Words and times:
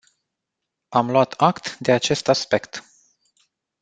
Am 0.89 1.11
luat 1.11 1.33
act 1.37 1.77
de 1.79 1.91
acest 1.91 2.27
aspect. 2.27 2.83